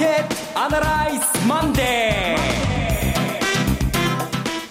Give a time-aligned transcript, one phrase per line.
[0.00, 2.38] ケットアナライズマンデー。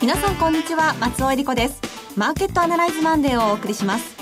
[0.02, 1.80] 皆さんこんにちは松尾英里子です。
[2.18, 4.18] マーケットアナライズマンデーをお送りします。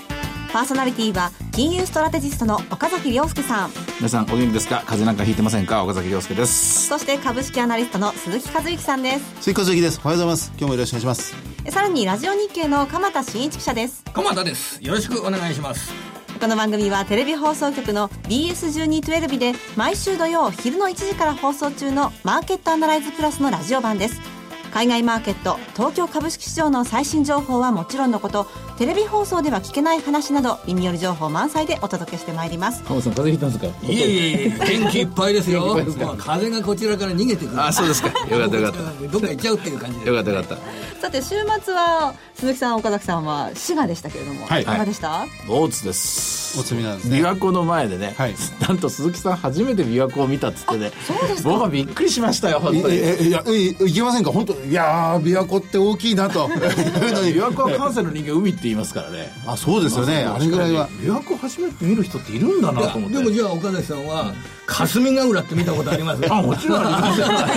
[0.51, 3.69] パーソナリティは金融ストラテジストの岡崎良介さん。
[3.99, 4.83] 皆さんお元気ですか？
[4.85, 5.81] 風邪なんかひいてませんか？
[5.81, 6.87] 岡崎良介です。
[6.89, 9.43] そして株式アナリストの鈴木一之さんです。
[9.43, 10.01] 鈴木一之です。
[10.03, 10.51] おはようございます。
[10.57, 11.33] 今日もよろしくお願いします。
[11.71, 14.03] さらにラジオ日経の鎌田伸一記者です。
[14.11, 14.83] 鎌田です。
[14.83, 15.93] よろしくお願いします
[16.39, 24.36] この番組はテレビ放送局の BS1212 で毎週土曜昼の1時から放送中のマーケットアナライズプラスのラジオ版です。
[24.73, 28.45] 海外マーケット東京株式市場の最新情報はもちろんのこと
[28.77, 32.83] テレビ放送では聞けない話など耳寄り情報満載でお届けしてまいります。
[32.85, 33.91] 浜さん風邪ひいたんですか？
[33.91, 35.75] いえいえいえ元気いっぱいですよ。
[36.19, 37.65] 風がこちらから逃げてくる。
[37.65, 38.09] あそうですか。
[38.29, 39.07] よかったよかった。
[39.07, 40.57] どっか行っちゃうっていう感じよかったよかった。
[41.01, 41.29] さて週
[41.63, 46.59] 末は鈴木さん岡崎さんは滋賀でしたけれども、はい、いかがでした、はい、大津です。
[46.59, 47.17] 大津なんですね。
[47.17, 48.35] 琵琶湖の前でね、はい、
[48.67, 50.91] なんと鈴木さん初めて琵琶湖を見たっつってね。
[51.07, 52.97] そうです僕はびっくりしましたよ本当に。
[52.97, 54.31] いやいけませんか？
[54.31, 56.47] 本当いや琵琶湖って大きいなと。
[56.49, 59.31] 琵琶湖は関西の人間海って言いますからね。
[59.45, 60.23] あそうですよね。
[60.23, 60.89] あれぐらいは。
[61.01, 63.17] 琵琶湖初めて見る人っているんだなと思って。
[63.17, 64.33] でもじゃあ岡崎さんは、
[64.67, 66.21] 霞ヶ浦って見たことあります？
[66.31, 67.01] あもちろんあ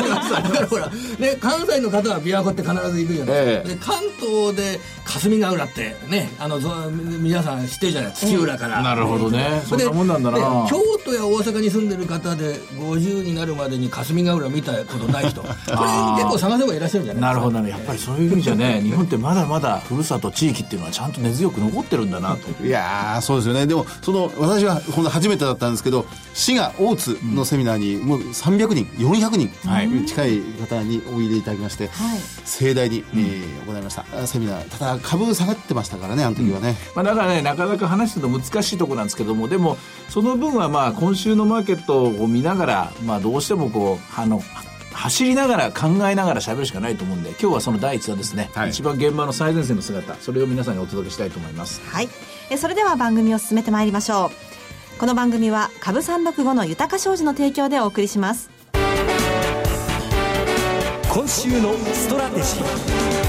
[0.03, 0.33] ります。
[0.33, 3.63] だからほら、ね、関西の方は琵琶湖って必ず行くじゃないです。
[3.63, 6.59] か、で関東で霞ヶ浦ってねあの
[6.91, 10.39] 皆さん知ってるじゃない土浦から、なるほどねそんなもんなんだな
[10.71, 15.69] 京都や大阪に住んでる方で50になるまでに霞ヶ浦見たことない人これ結
[16.29, 23.49] 構探せばいらっしゃるんじゃないなるほどねやっぱりそういう意味じゃね日本ってまだまだふるさと地域っていうのはちゃんと根強く残ってるんだなといやそうです。
[23.49, 25.83] よねでもその私はほん初めてだったんです。
[25.83, 27.00] けど滋賀大津
[27.35, 34.27] のセミナーにもう300人400人近い方においでいただきまして、はい、盛大に、えー、行いました。
[34.27, 39.77] セミナーただ株下がってましたからねあの時はね、まあ、だからねなかなか話すると難しいところなんですけどもでも
[40.09, 44.43] その分はまあ今週のマーケットを見ながら、まあ、どうしてもこうあの
[44.93, 51.81] 走りながら考えながら喋るしかないと思うんで今日はその第一弾ですね、はい、一番現場の最前線の姿それを皆さんにお届けしたいと思います。
[51.89, 52.09] はい。
[52.51, 54.50] えそれでは番組を進めてまいりましょう
[55.01, 58.51] この番組は株三六五の豊か商事の提供でお送りします。
[61.11, 63.20] 今週のストラテジー。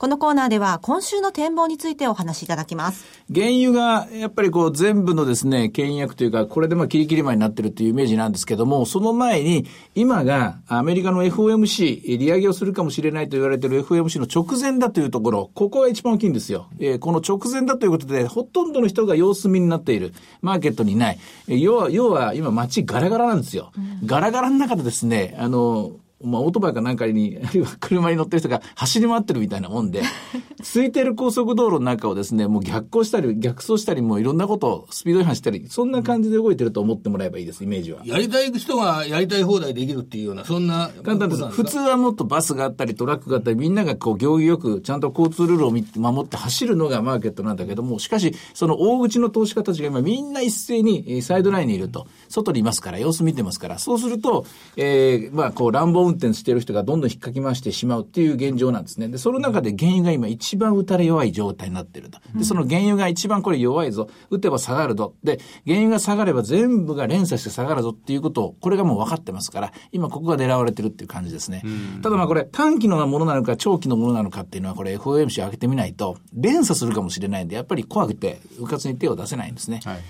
[0.00, 3.04] このコーナーでは今週の展望についてお話しいただきます。
[3.30, 16.68] 原油がやっぱりこう全部のですね、倹約というか、これでまあキリキリ前になってるっていうイメージなんですけども、その前に今がアメリカの FOMC、利上げをするかもしれないと言われている FOMC の直前だというところ、ここが一番大きいんですよ。
[16.78, 20.14] えー、この直前だということで、ほとんどの人が様子見になっている。
[20.40, 21.18] マーケットにない。
[21.46, 23.70] 要は、要は今街ガラガラなんですよ。
[23.76, 30.02] うん、ガラガラの中でですね、あの、まあ、オートバイかなんかに、あるいは車に乗ってる人が走り回ってるみたいなもんで、
[30.74, 38.02] 空いてる高速道路の中をですね、もう逆行したり、逆走したり、もういろんなことをスピード違反したり、そんな感じで動いてると思ってもらえばいいです、イメージは。
[38.04, 40.90] やりたい人がやりたい放題できるっていうような、そんな。
[41.02, 41.46] 簡単です。
[41.48, 52.06] 普通はもっとバスがあったり、トラックがあったり、みんながこう、行儀よく、ちゃんと交通ルールを守って走るのがマーケットなんだけども、しかし、その大口の投資家たちが今みんな一斉にサイドラインにいると。
[52.28, 54.44] 外にいますから、様子見てますから、そうすると、
[54.76, 59.08] えー、まあ、こう、乱暴運転してる人がどんどん引っかき回してしまうっていう現状なんですね。
[59.08, 62.18] で、その中で原油が今一番打たれ弱い状態になってると。
[62.34, 64.08] で、その原油が一番これ弱いぞ。
[64.30, 65.14] 打てば下がるぞ。
[65.22, 71.62] で、原油が下がれば全部が連鎖して下がるぞっていうことを、これがもう分かってますから、今ここが狙われてるっていう感じですね。
[72.02, 79.80] ただまあこれ短期のものなのか長期のものなのかっていうのはこれ FOMC を上げてみないと、連鎖するかもしれないんで、やっぱり怖くて、うかつに手を出せないんですね。
[79.84, 80.00] はい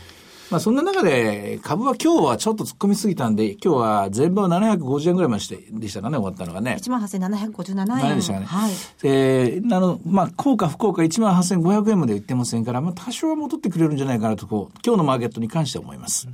[0.50, 6.76] まあそんな中で、株は今日はちょっと突っ込みすぎたんで、今日は全部は750円ぐらいまででしたかね、終わったのがね。
[6.80, 8.16] 18,757円。
[8.16, 8.46] でしたかね。
[8.46, 8.72] はい。
[9.04, 16.28] えー、あの、まあ、効果不効果18,500円まで言ってませんから、まあ多少は戻ってくれるんじゃないかなと、こう、今日のマーケットに関して思います。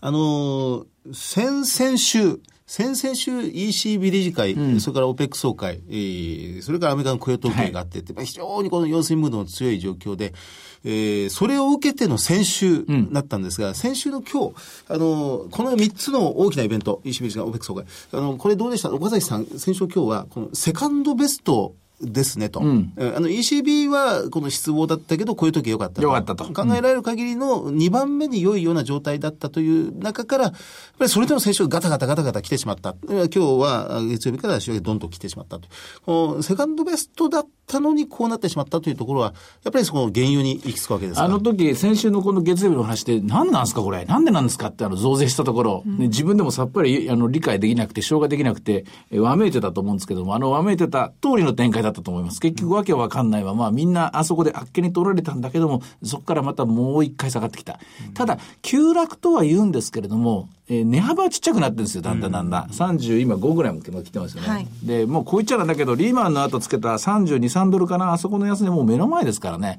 [0.00, 10.34] あのー、先々週、先々週 ECB 理事会、うん、それから OPEC 総会、えー、それからアメリカの雇用統計があって、はい、非常にこの様子見ムードの強い状況で、
[10.84, 14.54] えー、それを受けての先週だったんですが、うん、先週の今日、
[14.88, 18.90] あの、この3つの大きなイベント、ECB 理事会、OPEC 総会、あの、これどうでした？
[18.92, 22.60] 岡崎さん、先週今日は、このセカンドベストですねと。
[22.60, 26.44] うん、あの ECB はこの失望だったけど、こういう時良かった良かったと。
[26.44, 30.52] 考えられる限りの2番目に良いような状態だったという中から、やっ
[30.98, 32.94] ぱりそれでも先週ガタガタガタガタ来てしまった。
[33.08, 35.68] 今日は月曜日から週明けどんと来てしまったと。
[36.04, 39.34] このセカンドベストだったのにこうなってしまったというところは、
[39.64, 44.04] やっぱりその原油に行き着くわけですあの時、先週のこの月曜日の話で、何なんですかこれ？
[44.04, 52.40] なんでなんですかってあの増税したところ、うん、自分でもさっぱりあの理解できなくて、消化できなくて、わめいてたと思うんですけども、あのわめいてた通りの展開だだったと思います。
[52.40, 57.78] 結局わけわかんないまま、みんなあそこであっけに取られたんだけども、そこからまたもう一回下がってきた。
[58.14, 62.68] ただ、急落とは言うんですけれども、えー、値幅はちっちゃくなってるんですよ、だんだんだんだん。
[62.68, 64.48] 30今5ぐらいも来てますよね。
[64.48, 69.78] はい、で、もうこう言っちゃなんだけど、リーマンの後つけた32、3ドルかな、あそこの安値もう目の前ですからね。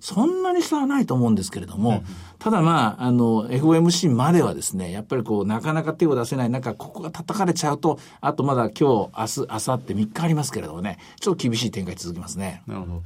[0.00, 2.04] そんなに差はないと思うんですけれども、うん、
[2.38, 12.62] ただまあ、あの、FOMC まではですね、やっぱりこう、なかなか手を出せない中、ここが叩かれちゃうと、あとまだ今日、明日、明後日3日ありますけれどもね、ちょっと厳しい展開続きますね。
[12.66, 13.02] なるほど。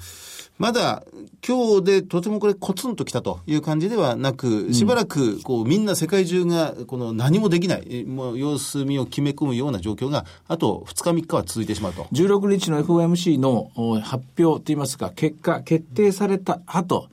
[0.61, 1.05] まだ
[1.47, 12.03] 今日でとてもこれコツンときたという感じではなく、しばらくこうみんな世界中がこの何もできない、もう様子見を決め込むような状況が、あと2日3日は続いてしまうと。
[12.13, 13.71] 16日の FOMC の
[14.03, 17.09] 発表といいますか、結果、決定された後、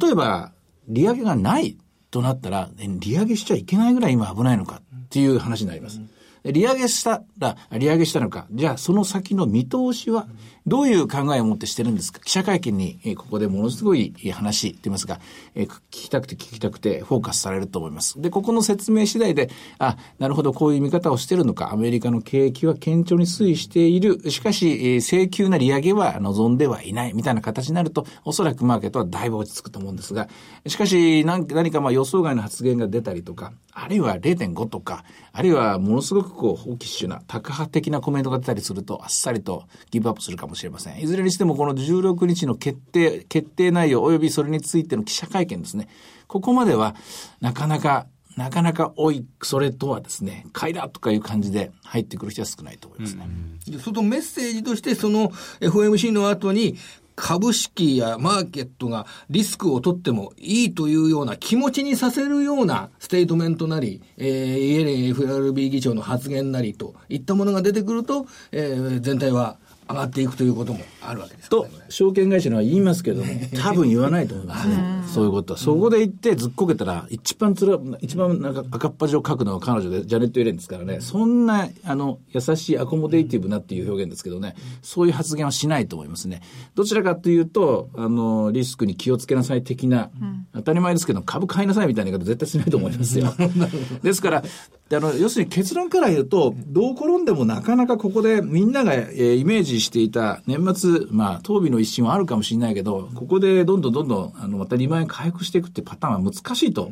[0.00, 0.52] 例えば
[0.88, 1.76] 利上げがない
[2.10, 6.00] となったら、利上げしちゃいけないぐらい今危ないのかっていう話になります。
[6.44, 10.28] 利上げしたら、利上げしたのか、じゃあその先の見通しは、
[10.66, 12.20] どういう考えを持ってしてるんですか？
[12.20, 15.20] 記者会見に、えここでものすごい話って言いますか、
[15.54, 18.20] え聞きたくて聞きたくてフォーカスされると思います。
[18.20, 19.48] で、ここの説明次第で、
[19.78, 30.28] あ、なるほど、こういう見方をしてるのか、アメリカの景気は堅調に推移している、しかし、え請求な利上げは望んではいない、みたいな形になると、おそらくマーケットはだいぶ落ち着くと思うんですが、
[30.66, 41.00] しかし、何かまあ予想外の発言が出たりとか、あるいは0.5とか、あるいはものすごくこう、ホーキッシュな、タカ派的なコメントが出たりすると、あっさりとギブアップするかもしれません。
[41.00, 45.88] いずれにしてもこの16日の決定、決定内容及びそれについての記者会見ですね。
[46.26, 46.94] ここまでは、
[47.40, 48.06] なかなか
[48.36, 53.26] なかなか多い、それとはですね、買いだとかいう感じで入ってくる人は少ないと思いますね。
[53.72, 55.30] うん、そのメッセージとして、その
[55.60, 56.76] FMC の後に、
[57.16, 69.56] 株式やマーケットがリスクを取ってもいいというような気持ちにさせるようなステートメントなり、えー、イエレン FRB 議長の発言なりといったものが出てくると、えー、全体は
[69.88, 74.76] 上がっていくということもあるわけですと、証券会社のは言いますけども、 多分言わないと思いますね。
[75.06, 75.58] そういうことは。
[75.58, 86.42] そこで言ってずっこけたら、一番つら、一番なんか赤っ端を書くのは彼女で、ジャネット・エレンですからね、そんな、あの、優しいアコモデイティブなっていう表現ですけどね、そういう発言はしないと思いますね。
[86.74, 90.10] どちらかというと、あの、リスクに気をつけなさい的な、
[90.52, 93.32] 当たり前ですけど、株買いなさいみたいな言い方絶対しないと思いますよ。
[94.02, 94.44] ですから、
[94.92, 106.90] あの、要するに結論から言うと、どう転んでもなかなかここでみんなが、えー、イメージしていた年末、まあ、当備の一心はあるかもしれないけど、ここでどんどんどんどん、あの、また2万円回復していくってパターンは難しいと。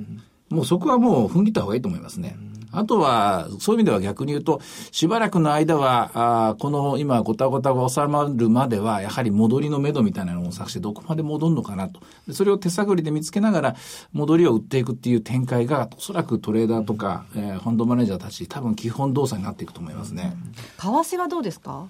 [0.51, 2.37] もうそこはもう踏ん切った方がいいと思いますね。
[2.77, 4.61] あとは、そういう意味では逆に言うと、
[4.91, 6.11] しばらくの間は、
[6.51, 12.01] あこの今、ごたごたが収まるまでは、やはり戻りのめどみたいなのを探して、どこまで戻るのかなと。
[12.33, 13.77] それを手探りで見つけながら、
[14.13, 20.37] 戻りを売っていくっていう展開が、おそらくトレーダーとか、えー、ファンドマネージャーたち、多分基本動作になっていくと思いますね。
[20.79, 21.87] 為替はどうですか？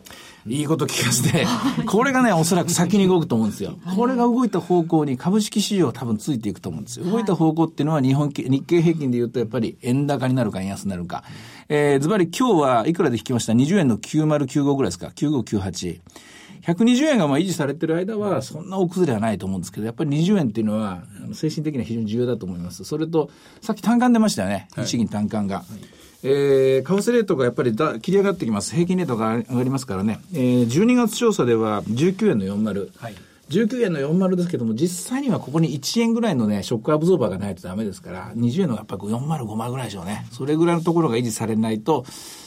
[0.47, 1.47] いいこと聞かせて、
[1.87, 3.75] これがね、おそらく先に動くと思うんですよ。
[3.97, 7.07] これが動いた方向に株式市場は多分ついていくと思うんですよ。
[7.07, 11.25] 動いた方向っていうのは日本、日経平均で言うとやっぱり円高になるか円安になるか。
[11.69, 16.01] えー、ズバリ今日はいくらで引きました ?20 円の9095ぐらいですか ?9598。
[16.63, 21.03] 120円がまあ維持されてる間は、そんな大崩れはないと思うんですけど、やっぱり20円っていうのは、
[21.35, 22.85] 精神的には非常に重要だと思います。
[22.85, 23.31] それと、
[23.61, 24.69] さっき単価出ましたよね。
[24.77, 25.57] 日銀単価が。
[25.57, 25.65] はい
[26.27, 28.75] えー、為替レートがやっぱりだ切り上がってきます。
[28.75, 30.21] 平均レートが上がりますからね。
[30.33, 32.89] えー、12月調査では19円の40。
[32.97, 33.15] はい
[33.51, 40.27] 19円の40ですけども、実際にはここに1円ぐらいのね、ショックアブゾーバーがないとダメですから、20円のやっぱ405ぐらいでしょうね。
[40.33, 42.05] それぐらいのところが維持されないと、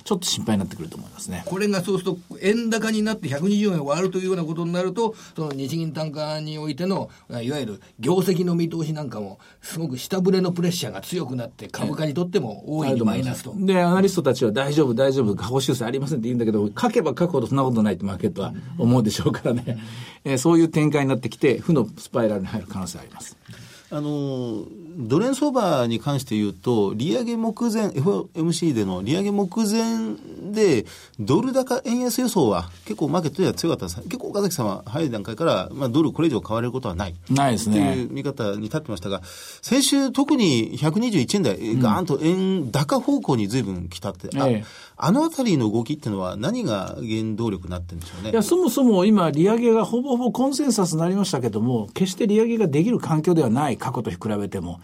[0.08, 1.44] ちょっと心配になってくると思いますね。
[1.46, 13.54] これがそうすると、円高になって120円を割るというようなことになると、その日銀単価においての、いわゆる業績の見通しなんかも、すごく下振れのプレッシャーが強くなって、株価にとっても大いにマイナスと。
[13.54, 19.78] で、アナリストたちは大丈夫、大丈夫、下方修正ありませんって言うんだけど、書けば書くほどそんなことないってマーケットは思うでしょうからね。
[20.24, 23.36] えー、そういう展開になってきて、負のスパイラルに入る可能性あります。
[23.90, 24.66] あの
[24.98, 30.16] ドル円相場に関して言うと、利上げ目前、FOMC での利上げ目前
[30.52, 30.86] で、
[31.20, 34.02] ドル高円安予想は結構マーケットでは強かったです。
[34.10, 37.16] 結構岡崎さんは早い段階から、まあ、ドルこれ以上買われることはない。
[37.30, 37.94] ないですね。
[37.94, 39.22] という見方に立ってましたが、
[39.62, 44.66] 先週特に121円台、ガーンと円高方向に随分来たって、ええ、
[45.00, 48.32] あのあたりの動きっていうのは何が原動力になってるんでしょうね？
[48.32, 54.80] いや、そもそも今、利上げがほぼほぼコンセンサスになりましたけども、決して利上げができる環境ではない、過去と比べても。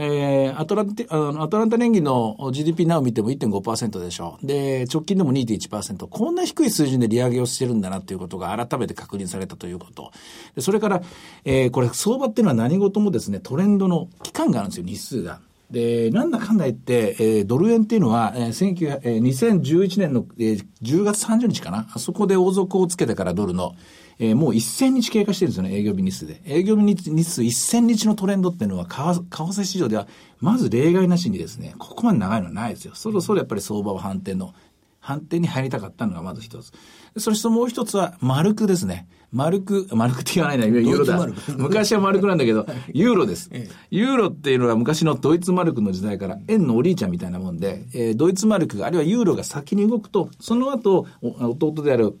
[0.00, 4.46] えー、アトランテ、あの、アトランタ年金の GDP なを見ても1.5%でしょう。
[4.46, 6.06] で、直近でも2.1%。
[6.06, 10.12] こんな低い水準で利上げをしてるんだなということが改めて確認されたということ。
[10.54, 11.02] でそれから、
[11.44, 15.40] えー、これ、相場っていうのは何事もですね、トレンドの期間があるんですよ、日数が。
[15.70, 21.86] で、なんだかんだ言って、えー、ドル円っていうのは、えー、えー、2011年の、えー、10月30日かな？
[21.92, 23.74] あそこで王族をつけてからドルの、
[24.18, 26.40] えーもう1000日経過してるんですよね、営業日日数で。
[26.46, 30.08] 営業日日数1000日のトレンドっていうのは、為替為替市場では、
[30.40, 32.94] まず例外なしにですね、ここまで長いのはないですよ。
[32.94, 34.54] そろそろやっぱり相場は反転の、
[35.00, 36.72] 反転に入りたかったのがまず一つ。
[37.18, 39.06] そしてもう一つは、丸くですね。
[39.32, 41.26] 丸く、丸くって言わないな、ユーロだ
[41.58, 43.50] 昔は丸くなんだけど、 ユーロです。
[43.90, 52.18] ユーロっていうのは昔のドイツマルクの時代から円のお兄ちゃんみたいなもんで、えードイツマルクが、あるいはユーロが先に動くと、その後、お弟である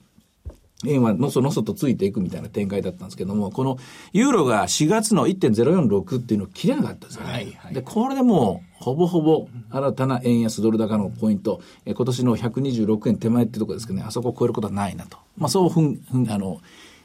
[0.86, 3.78] 円はのそのそとついていくみたいな展開だったんですけども、この
[4.12, 7.32] ユーロが4月の1.046っていうのを切れなかったんですよね。
[7.32, 15.18] はいはいで、これでもう、ほぼほぼ新たな円安ドル高のポイント、えー今年の126円手前ってところですけどね、あそこを超えることはないなと。
[15.36, 16.60] まあそうふん、ふん、あの、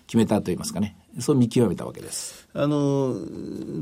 [0.07, 0.95] 決めたと言いますかね。
[1.19, 2.48] そう見極めたわけです。
[2.53, 3.15] あの、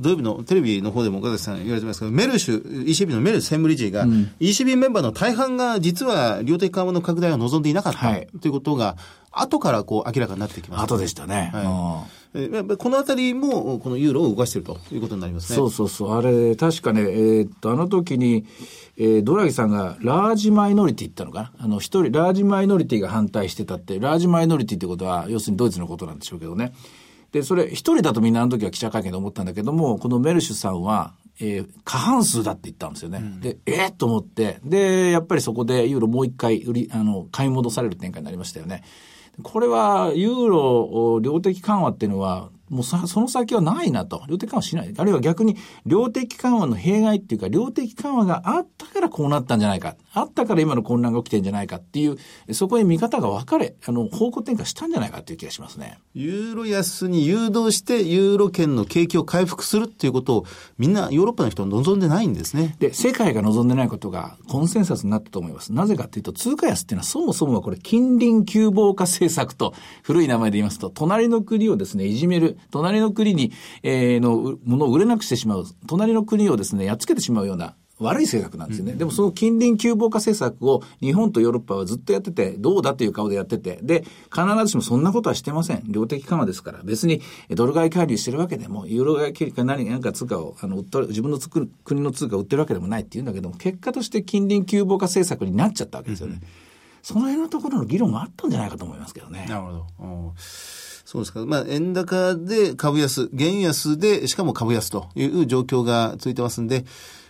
[0.01, 4.05] 土曜日のテレビの方でも岡崎さん言われてますけど、メルシュ、ECB のメルシュ専務理事が、
[4.39, 8.97] ECB メンバーの大半が実は量的緩和の拡大を望んでいなかった、はいということが、
[9.31, 10.83] 後からこう明らかになってきました。
[10.83, 11.51] 後でしたね。
[11.53, 15.57] はいうんえやっぱりこのあたりも、このユーロを動かしているということになりますね。
[15.57, 16.17] そうそうそう。
[16.17, 18.45] あれ、確かね、えーっと、あの時に、
[19.03, 21.65] えードラギさんがラージマイノリティって言ったのかな？
[21.65, 26.71] あの、一人、ラージマイノリティが反対してたって、ラージマイノリティってことは、要するにドイツのことなんでしょうけどね。
[27.31, 33.23] で、それ、一人だとみんなあの時は記者会見で思ったんだけども、このメルシュさんは、えー過半数だって言ったんですよね。
[33.41, 38.83] で、えー、と思って、で、やっぱりそこでユーロもう一回売り、あの、買い戻される展開になりましたよね。
[39.41, 44.23] これは、ユーロ、量的緩和っていうのは、もうさ、その先はないなと。
[44.29, 44.93] 量的緩和しない。
[44.97, 49.97] あるいは逆に、量的緩和の弊害っていうか、量的緩和があったからこうなったんじゃないか。
[50.13, 52.17] あったから今の混乱が起きてんじゃないかっていう、
[52.53, 55.99] そこに見方が分かれ、あの、方向転換したんじゃないかっていう気がしますね。
[56.13, 60.45] ユーロ安に誘導して、ユーロ圏の景気を回復するっていうことを、
[60.77, 62.77] みんなヨーロッパの人は望んでないんですね。
[62.79, 65.73] で、世界が望んでないことがコンセンサスになったと思います。
[65.73, 69.73] なぜかっていうと、通貨安っていうのはそもそもはこれ、近隣急防化政策と、
[70.03, 73.51] 古い名前で言いますと、隣の国をですね、いじめる、隣の国に、
[73.83, 78.93] えーのうものを売れなくしてしまう、隣の国をですね、やっつけてしまうような、悪い政策なんですよね。
[78.93, 84.03] でもその近隣急防化政策を日本とヨーロッパはずっとやってて、どうだという顔でやってて、で、
[84.33, 85.83] 必ずしもそんなことはしてません。
[85.85, 86.81] 量的緩和ですから。
[86.83, 91.39] 別にドル買い介入してるわけでも、ユーロ買い介入か何なんか通貨を、あの、売っとる自分の
[91.83, 96.41] 国の通貨を売ってるわけでもないっていうんだけども、結果として近隣急防化政策になっちゃったわけですよね。
[97.03, 99.45] その辺のところの議論があったんじゃないかと思いますけどね。
[99.49, 100.33] なるほど。
[101.11, 101.45] そうですか。
[101.45, 106.85] まあ、円高で株安、原安で、しかも株安という状況が続いてますんで、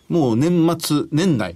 [0.08, 1.56] もう年末、年内、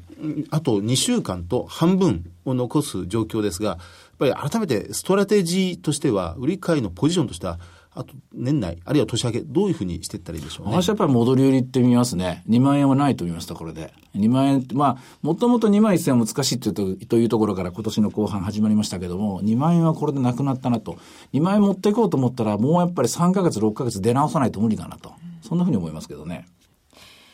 [0.50, 3.78] あと2週間と半分を残す状況ですが、やっ
[4.18, 7.60] ぱり改めてストラテジーとしては、売り買いのポジションとしては、
[7.98, 10.74] あと年内、あるいは年明け、どういうふうにしていったらいいでしょうね？
[10.74, 12.44] 私はやっぱり戻り売りってみますね。
[12.50, 13.94] 2万円はないと見ました、これで。
[14.16, 20.98] 2万円って、まあ、もともと2万1000円は難しいというとというところから今年の後半始まりましたけども、2万円はこれでなくなったなと。
[21.34, 25.14] 2万円持っていこうと思ったら、もうやっぱり3ヶ月、6ヶ月出直さないと無理だなと。
[25.42, 26.48] そんなふうに思いますけどね。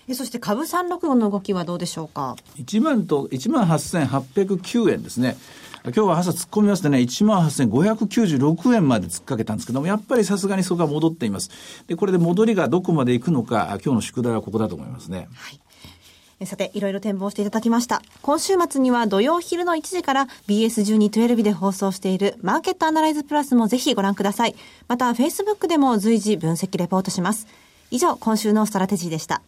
[0.07, 5.37] えそして株365の動きはどうでしょうか？1万と、1万8809円ですね。
[5.83, 11.49] 今日は朝突っ込みますとね、1万8596円まで突っかけたんですけども、やっぱりさすがにそこは戻っています。
[11.87, 15.27] で、これで戻りがどこまで行くのか、今日の宿題はここだと思いますね。
[16.39, 18.03] えさて、いろいろ展望していただきました。
[18.21, 24.55] 今週末には土曜昼の1時から BS1212 で放送しているマーケットアナライズプラスもぜひご覧ください。
[24.87, 27.47] また、Facebook でも随時分析レポートします。
[27.89, 29.41] 以上、今週のストラテジーでした。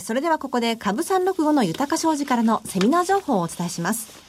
[0.00, 4.28] それではここで株365の豊か商事からのセミナー情報をお伝えします。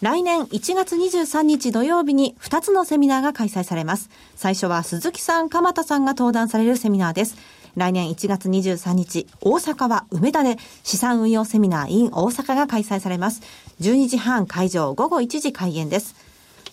[0.00, 4.10] 来年1月23日土曜日に2つのセミナーが開催されます。
[4.36, 7.36] 最初は鈴木さん、鎌田さんが登壇されるセミナーです。
[7.76, 13.42] 来年1月23日、大阪は梅田で資産運用セミナー in 大阪が開催されます。
[13.80, 16.14] 12時半会場、午後1時開演です。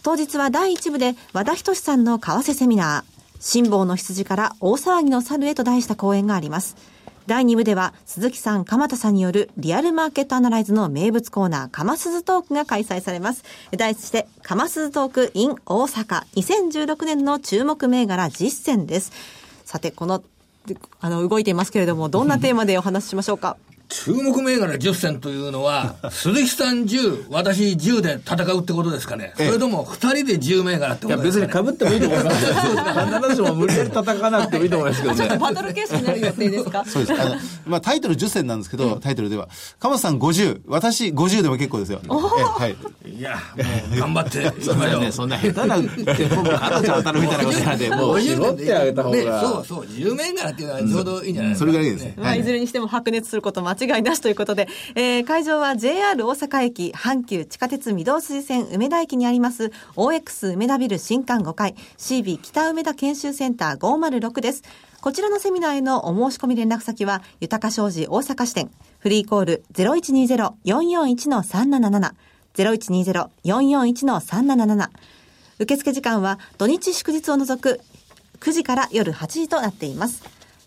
[0.04, 6.76] 当日は第1部で和田仁さんの為替セミナー、辛抱の羊から大騒ぎの猿へと題した講演があります。
[7.28, 13.44] 第2部では鈴木さん、鎌田さんによるリアルマーケットアナライズの名物コーナー、かますずトークが開催されます。
[13.76, 19.12] 題して、かますずトーク in 大阪2016年の注目銘柄実践です。
[19.66, 20.24] さて、この、
[21.00, 23.58] あの、動いていますけれども、どんなテーマでお話ししましょうか？
[23.88, 29.34] 注目銘柄10選というのは、 鈴木さん10、私10で戦うってことですかね。
[29.38, 31.64] それとも2人で10銘柄っていや、ことですかね。
[31.64, 32.54] 別に被ってもいいと思いますよ。
[33.22, 35.38] 必ずしも無理やり叩かなくてもいいと思いますけどね。
[35.38, 36.84] バトル形式になる予定ですか？
[36.88, 37.22] そうです。
[37.22, 37.36] あの、
[37.68, 39.48] まあ、タイトル10選なんですけど、タイトルでは、
[39.80, 42.02] 鎌田さん50、私50でも結構ですよ。
[42.04, 42.76] えはい。
[43.18, 43.64] いや、も
[43.96, 45.00] う頑張っていきそんましょう。
[45.00, 45.96] なね、そんな下手な、僕、
[46.60, 49.42] 彼女当たるみたいなことなんで、もう絞ってあげた方ね、が。
[49.42, 51.72] そうそう、自由銘柄っていうのはちょうどいいんじゃないですか。
[51.72, 52.14] それがいいですね。
[52.18, 64.64] まあ、いずれにしても白熱すること間違いなしということで、えー会場は JR 大阪駅阪急地下鉄御堂筋線梅田駅にあります OX 梅田ビル新館5階 CB 北梅田研修センター506です。
[65.02, 72.14] こちらのセミナーへのお申し込み連絡先は、豊か商事大阪支店、フリーコール0120-441-377、
[73.44, 74.90] 0120-441-377、
[75.60, 77.82] 受付時間は土日祝日を除く
[78.40, 80.24] 9時から夜8時となっています。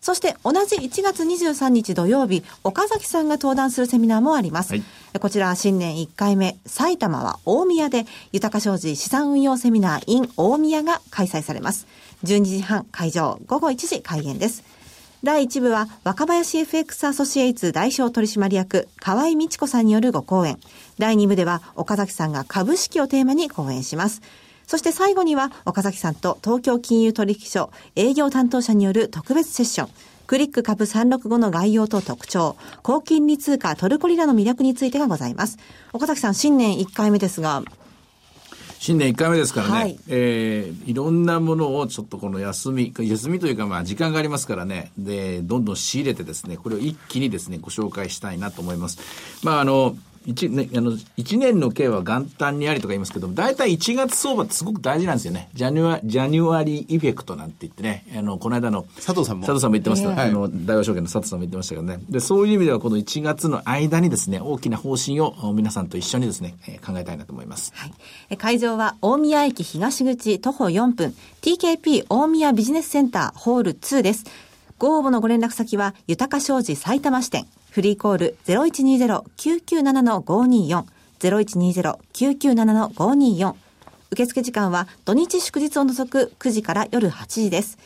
[0.09, 4.73] そして同じ1月23日土曜日、岡崎さんが登壇するセミナーもあります。
[4.73, 4.83] はい
[5.21, 11.87] こちらは新年1回目、埼玉は大宮で、豊か商事資産運用セミナー in 大宮が開催されます。
[12.25, 14.65] 12時半会場、午後1時開演です。
[15.23, 20.59] 第1部は若林 FX アソシエイツ代表取締役河合美智子さんによるご講演。
[20.99, 24.23] 第2部では岡崎さんが株式をテーマに講演します。
[24.69, 29.89] そして最後には岡崎さんと東京金融取引所営業担当者による特別セッション。
[30.27, 35.57] クリック株365の概要と特徴、高金利通貨トルコリラの魅力についてがございます。
[35.95, 37.63] 岡崎さん、新年1回目ですが、
[38.79, 48.99] 新年1回目ですからね、はいえーいろんなものをちょっとこの休み、休みというかまあ時間がありますからね、で、どんどん仕入れてですね、これを一気にですね、ご紹介したいなと思います。
[49.43, 49.97] まああの、
[50.29, 55.49] 一ね、あの一年の計は元旦にありとか言いますけども、大体1月相場ってすごく大事なんですよね。
[55.55, 60.11] ジャニュア、ジャニュアリーイフェクトなんて言ってね、あの、この間の、佐藤さんも佐藤さんも言ってました。
[60.11, 61.99] ええあの、大和証券の佐藤さんも言ってましたけどね。
[62.11, 67.73] で、そういう意味ではこの1月の間にですね、大きな方針を皆さんと一緒にですね、えー考えたいなと思います。
[67.75, 67.93] はい。
[68.31, 74.25] え会場は大宮駅東口徒歩4分 TKP 大宮ビジネスセンターホール2です。
[74.79, 77.47] ご応募のご連絡先は豊か商事埼玉支店
[77.79, 80.85] フリーコール0120-997-524
[81.21, 83.55] 0120-997-524
[84.11, 87.79] 受付時間は土日祝日を除く9時から夜8時です。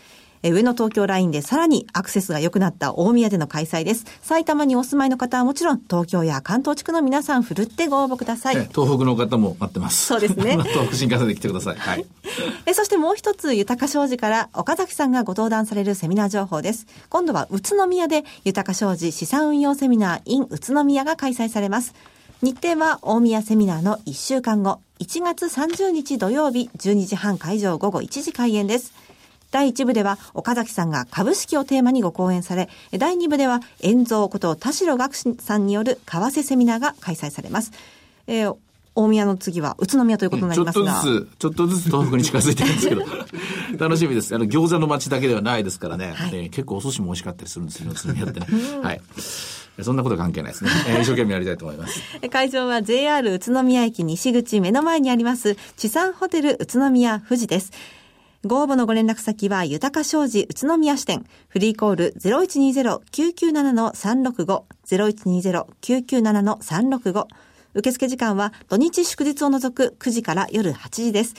[0.43, 4.05] え上野東京ラインでさらにアクセスが良くなった大宮での開催です。
[4.23, 8.57] 埼玉にお住まいの方はもちろん東京や関東地区の皆さんふるってご応募ください。
[8.57, 10.07] え東北の方も待ってます。
[10.07, 11.77] そうですね 東北新幹線で来てください。
[11.77, 12.07] はい。
[12.67, 16.87] えそしてもう一つ、豊か商事から岡崎さんがご登壇されるセミナー情報です。
[17.09, 21.95] 今度は宇都宮で豊か商事資産運用セミナー in 宇都宮が開催されます。
[22.43, 28.93] 日程は大宮セミナーの1週間後、1月30日土曜日12時半会場午後1時開演です。
[29.53, 37.71] 第1部では岡崎さんが株式をテーマにご講演され、第2部では遠蔵こと田代学さんによる為替セミナーが開催されます。
[38.27, 38.57] えー
[38.95, 41.13] 大宮の次は宇都宮ということになちょっとりますが。
[41.13, 43.05] ずつ、ちょっとずつ東北に近づいてるんですけど、
[43.81, 44.35] 楽しみです。
[44.35, 46.13] あの、餃子の街だけではないですからね。
[46.13, 48.47] はいえー結構お寿司も美味しかったりするんですよ、宇都宮ってね。
[48.83, 49.01] はい。
[49.83, 50.71] そんなことは関係ないですね。
[50.89, 52.03] えー一生懸命やりたいと思います。
[52.31, 57.73] 会場は JR 宇都宮駅西口目の前にあります、地産ホテル宇都宮富士です。
[58.45, 64.63] ご応募のご連絡先は、豊か商事宇都宮支店、フリーコール0120-997-365、
[65.81, 67.27] 0120-997-365。
[67.75, 71.35] 受付時間は土日祝日を除く9時から夜8時です。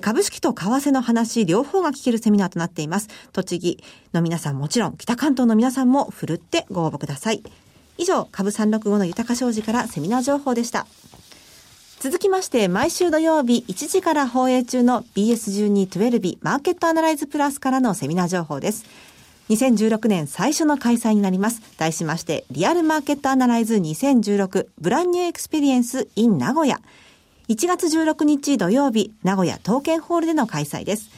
[0.00, 3.06] 株式と為替の話、両方が聞けるセミナーとなっています。
[3.32, 3.78] 栃木
[4.12, 7.44] の皆さんもちろん、北関東の皆さんもふるってご応募ください。
[7.98, 10.88] 以上、株365の豊か商事からセミナー情報でした。
[12.02, 18.86] 続きまして、毎週土曜日1時から放映中の BS1212 マーケットアナライズプラスからのセミナー情報です。
[19.50, 21.62] 2016年最初の開催になります。
[21.78, 26.80] 題しまして、リアルマーケットアナライズ2016ブランニューエクスペリエンス in 名古屋。
[27.48, 31.08] 1月16日土曜日、名古屋東建ホールでの開催です。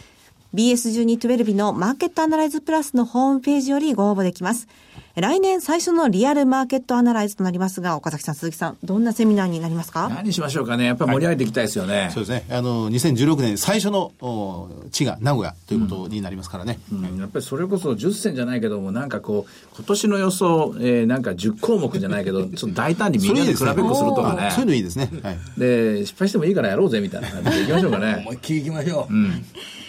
[0.53, 4.69] BS1212 のマーケットアナライズプラスのホームページよりご応募できます。
[5.17, 10.09] 来年最初のリアルマーケットアナライズとなりますが、岡崎さん、鈴木さん、どんなセミナーになりますか？
[10.09, 10.87] 何しましょうかね。
[10.87, 12.11] やっぱり盛り上げていきたいですよね。
[12.13, 12.45] そうですね。
[12.51, 16.81] あの、2016年最初のお地が名古屋ということになりますからね。
[16.93, 24.51] うんやっぱりそれこそ10選じゃないけども、なんかこう、今年の予想、えーなんか10項目じゃないけど、 ちょっと大胆にみんなで比べっこするとかね。
[24.51, 25.09] そういうのいいですね。
[25.23, 25.39] はい。
[25.57, 28.33] で、失敗してもいいからやろうぜみたいな感じでいきましょうかね 思。
[28.33, 29.15] いっきり行きましょう。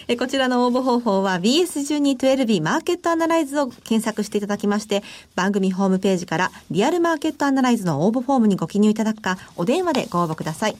[0.08, 5.02] えこちらの応募方法は BS1212 マーケットアナライズを検索していただきまして、
[5.34, 10.76] 番組ホームページからリアルマーケットアナライズの応募フォームにご記入いただくか、お電話でご応募ください。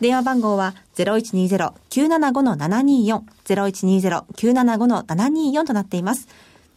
[0.00, 6.28] 電話番号は0120-975-724、0120-975-724となっています。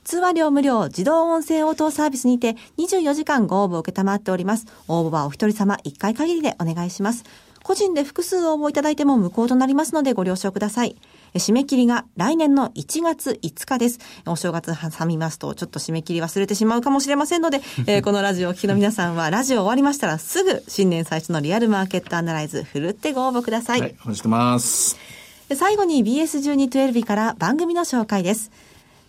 [0.04, 4.66] 通話料無料自動音声応答サービスにて24時間ご応募を受けたまっております。
[4.90, 7.24] 応募はお一人様1回限りでお願いします。
[7.66, 10.96] 個人で複数応募いただいても無効となりますのでご了承ください。
[11.34, 14.00] 締め切りが来年の1月5日です。
[14.28, 23.82] お正月挟みますと、ちょっと締め切り忘れてしまうかもしれませんので、 えー、このラジオをお聞きの皆さんは、ラジオ終わりましたらすぐ新年最初のリアルマーケットアナライズ、ふるってご応募ください。
[23.82, 24.98] はい、お待ちしてます。
[25.56, 28.52] 最後に BS1212 日から番組の紹介です。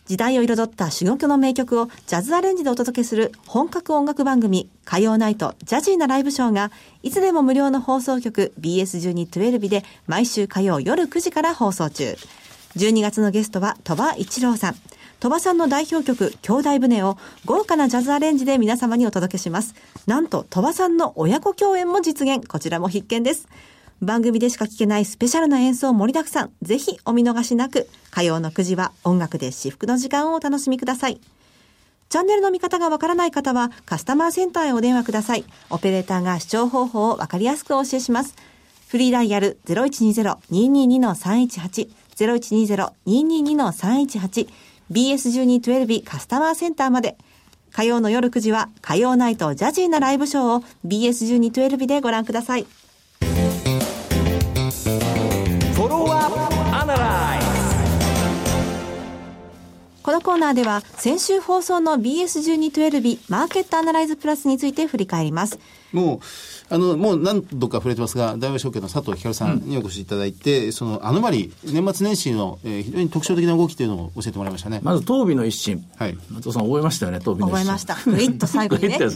[0.07, 6.71] 時代を彩った珠玉の名曲をジャズアレンジでお届けする本格音楽番組火曜ナイトジャジーなライブショーが
[7.03, 12.17] いつでも無料の放送局 BS1212 で毎週火曜夜9時から放送中。
[12.77, 14.75] 12月のゲストは鳥羽一郎さん。
[15.19, 17.17] 鳥羽さんの代表曲、兄弟船を
[17.47, 19.75] 豪華なジャズアレンジで皆様にお届けします。
[20.07, 22.47] なんと鳥羽さんの親子共演も実現。
[22.47, 23.49] こちらも必見です。
[24.03, 26.53] 番組でしか聴けないスペシャルな演奏盛りだくさん。
[26.63, 31.21] ぜひお見逃しなく、火曜の9時は音楽で至福の時間をお楽しみください。
[32.09, 35.45] チャンネルの見方がわからない方は、カスタマーセンターへお電話ください。
[35.71, 38.37] オペレーターが視聴方法をわかりやすくお教えします。
[38.89, 41.89] フリーダイヤル0120-222-318、
[43.07, 44.49] 0120-222-318、
[44.93, 47.17] BS1212 カスタマーセンターまで。
[47.73, 52.67] 火曜の夜9時は火曜ナイトジャジーなライブショーを BS1212 でご覧ください。
[60.07, 65.59] このコーナーでは先週放送の BS1212 日マーケットアナライズプラスについて振り返ります。
[65.93, 66.21] もう、
[66.73, 74.79] あの、もう何度か触れてますが、大和証券の佐藤ひかるさんにお越しいただいて、うん、そのアノマリ年末年始の、えー、非常に特徴的な動きというのを教えてもらいましたね。
[74.85, 75.85] まず、東美の一新。
[75.97, 76.17] はい。
[76.31, 77.67] 松尾さん覚えましたよね、東美の一新。
[77.67, 77.97] 覚えました。
[78.09, 78.99] グイッと最後にね。
[78.99, 79.09] はい。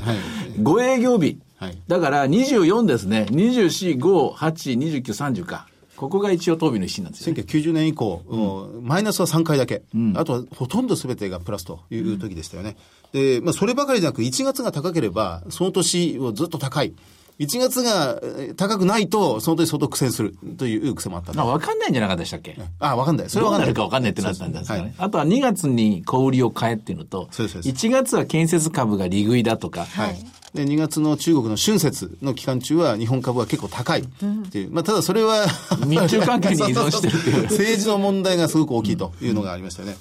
[0.60, 1.38] 5営業日。
[1.60, 1.78] はい。
[1.86, 3.28] だから24ですね。
[3.30, 5.68] 24、5、8、29、30か。
[6.00, 12.76] ここが一応東美の一心なんですよ、ね、1990年以降、うん、マイナスは3回だけ、うん、あとはほとんどすべてがプラスという時でしたよね。
[13.12, 16.94] で、まあ、そればかりじゃなく、1月が高ければ、その年をずっと高い。
[17.38, 18.20] 1月が
[18.56, 22.58] 高くないと、その時相当苦戦するという癖もあったあ、わかんないんじゃなかったでしたっけ？
[22.78, 23.30] あ、わかんない。
[23.30, 23.72] それわかんない。
[23.72, 24.80] どうなるかわかんないってなったんですかね。
[24.80, 30.18] はい、あとは2月に小売りを変えっていうのと、そうです1月は建設株が利食いだとか、はい。
[30.54, 34.04] で、2月の中国の春節の期間中は日本株は結構高いっ
[34.50, 34.70] ていう。
[34.70, 35.46] まあ、ただそれは
[35.86, 37.42] 日中関係に依存してるってい う。
[37.44, 39.96] 政治の問題がすごく大きいというのがありましたよね。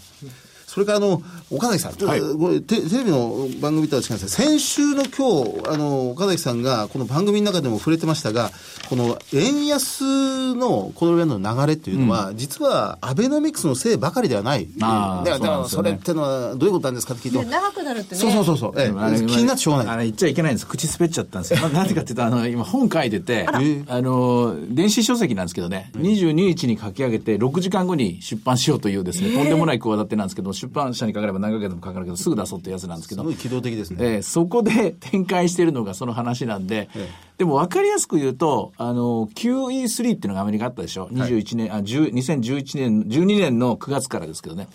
[0.70, 8.52] それからあの、岡崎さん、はい、テテレビの番組とは違うんです先週の今日、あの、岡崎さんがこの番組の中でも触れてましたが、
[8.88, 14.68] この円安のこのの流れというのは、うん、実はアベノミクスのせいばかりではない。
[14.80, 18.22] あだから、それってのはどういうことなんですかって聞いて、長くなるってね。
[18.22, 18.74] そうそうそうそう。
[18.78, 19.96] ええ、気になってしょうがない。
[19.96, 20.68] あれ言っちゃいけないんです。
[20.68, 21.68] 口滑っちゃったんですよ。
[21.74, 33.22] なぜかっていうと、あの、今本書いてて、あの、電子書籍なんですけどね、22日に書き上げて、6時間後に出版しようというですね、とんでもない企てなんですけど、出版社にかかれば何ヶ月もかかるけど、すぐ出そうってやつなんですけど。
[33.22, 34.16] すごい機動的ですね。
[34.16, 44.68] えー、そこで展開しているのがその話なんで、ええ、でも分かりやすく言うと、あの、QE3 っていうのがアメリカあったでしょ？21年、はい、あ、2011年、12年の9月からですけどね。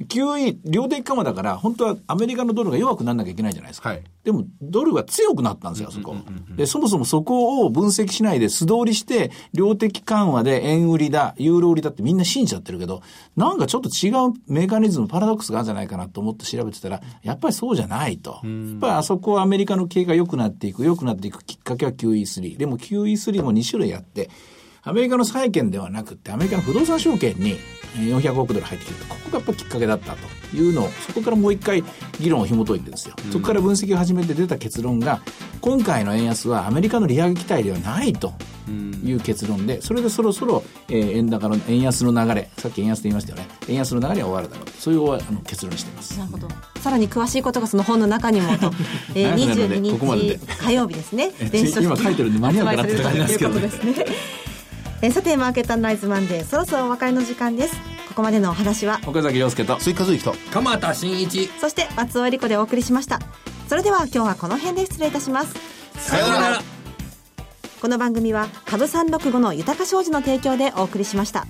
[0.00, 3.90] QE、量的緩和だから、本当はアメリカのドルが弱くならなきゃいけないじゃないですか。
[3.90, 6.16] はい、でも、ドルが強くなったんですよ、そこ。
[6.56, 13.02] で、そもそもそこを分析しないで素通りして、量的緩和で円売りだ、ユーロ売りだってみんな信じちゃってるけど、
[13.36, 18.30] なんかちょっと違うメカニズム、パラドックスがあるんじゃないかなと思って調べてたら、やっぱりそうじゃないと。
[18.30, 18.42] やっ
[18.80, 22.56] ぱりあそこはアメリカの経営が良くなっていく、良くなっていくきっかけは QE3。
[22.56, 24.30] でも QE3 も2種類あって、
[24.84, 27.56] アメリカの債券ではなくて、アメリカの不動産証券に
[27.94, 31.84] 400億ドル入ってきてここがやっぱきっかけだったというのを、そこからもう一回
[32.18, 33.14] 議論を紐解いてですよ。
[33.30, 35.20] そこから分析を始めて出た結論が、
[35.60, 38.32] 今回の円安はアメリカの利上げ期待ではないと
[39.04, 46.18] いう結論で、それでそろそろ、えー、円高の円安の流れ、さっき円安と言いましたよね、円安の流れは終わるだろうそういうあの結論にしています。
[46.18, 46.48] なるほど。
[46.80, 48.72] さらに詳しいことがその本の中にもと、
[49.14, 51.30] えー、22日火曜日ですね。
[51.80, 53.70] 今書いてるんで間に合うかなって感じますけどね。
[55.04, 57.74] えさてマーケットアナライズマンデーそろそろお別れの時間です。
[58.06, 61.48] ここまでのお話は岡崎亮介と追加随と鎌田新一。
[61.60, 63.18] そして松尾恵理子でお送りしました。
[63.68, 65.54] それでは今日はこの辺で失礼いたします。
[65.96, 66.62] さようなら。
[67.80, 71.48] この番組は株三六五の豊か商事の提供でお送りしました。